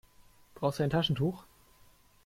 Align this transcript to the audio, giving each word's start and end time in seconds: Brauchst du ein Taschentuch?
Brauchst 0.55 0.79
du 0.79 0.83
ein 0.83 0.89
Taschentuch? 0.89 1.43